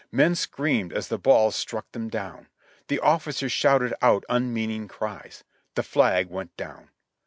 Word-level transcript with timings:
Men 0.11 0.33
screamed 0.33 0.93
as 0.93 1.09
the 1.09 1.19
balls 1.19 1.55
struck 1.55 1.91
them 1.91 2.09
down. 2.09 2.47
The 2.87 2.97
officers 2.99 3.51
shouted 3.51 3.93
out 4.01 4.23
unmeaning 4.29 4.87
cries. 4.87 5.43
The 5.75 5.83
flag 5.83 6.27
went 6.27 6.57
down. 6.57 6.89